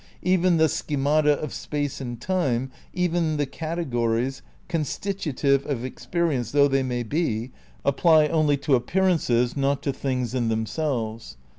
Even 0.23 0.57
the 0.57 0.67
schemata 0.67 1.39
of 1.39 1.53
space 1.53 2.01
and 2.01 2.19
time, 2.19 2.71
even 2.91 3.37
the 3.37 3.45
categories, 3.45 4.41
con 4.67 4.81
stitutive 4.81 5.63
of 5.67 5.85
experience 5.85 6.53
though 6.53 6.67
they 6.67 6.81
may 6.81 7.03
be, 7.03 7.51
apply 7.85 8.25
only 8.25 8.57
to 8.57 8.73
appearances, 8.73 9.55
not 9.55 9.83
to 9.83 9.93
things 9.93 10.33
in 10.33 10.49
themselves. 10.49 11.37